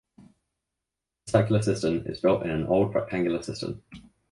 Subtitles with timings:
[0.17, 3.83] The circular cistern is built in an old rectangular cistern.